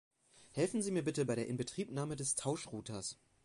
Helfen 0.49 0.81
Sie 0.81 0.89
mir 0.89 1.03
bitte 1.03 1.25
bei 1.27 1.35
der 1.35 1.45
Inbetriebnahme 1.47 2.15
des 2.15 2.33
Tauschrouters. 2.33 3.19